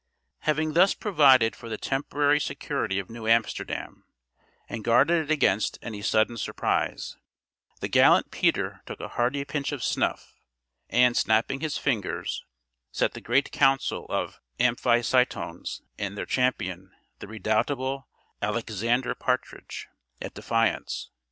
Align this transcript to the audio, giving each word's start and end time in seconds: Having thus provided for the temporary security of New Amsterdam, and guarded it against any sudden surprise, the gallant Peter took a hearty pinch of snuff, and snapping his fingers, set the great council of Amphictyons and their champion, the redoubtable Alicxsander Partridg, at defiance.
Having 0.39 0.73
thus 0.73 0.95
provided 0.95 1.55
for 1.55 1.69
the 1.69 1.77
temporary 1.77 2.39
security 2.39 2.97
of 2.97 3.07
New 3.07 3.27
Amsterdam, 3.27 4.03
and 4.67 4.83
guarded 4.83 5.29
it 5.29 5.31
against 5.31 5.77
any 5.83 6.01
sudden 6.01 6.37
surprise, 6.37 7.17
the 7.81 7.87
gallant 7.87 8.31
Peter 8.31 8.81
took 8.87 8.99
a 8.99 9.09
hearty 9.09 9.45
pinch 9.45 9.71
of 9.71 9.83
snuff, 9.83 10.39
and 10.89 11.15
snapping 11.15 11.59
his 11.59 11.77
fingers, 11.77 12.43
set 12.91 13.13
the 13.13 13.21
great 13.21 13.51
council 13.51 14.07
of 14.09 14.39
Amphictyons 14.59 15.83
and 15.99 16.17
their 16.17 16.25
champion, 16.25 16.89
the 17.19 17.27
redoubtable 17.27 18.07
Alicxsander 18.41 19.13
Partridg, 19.13 19.85
at 20.19 20.33
defiance. 20.33 21.11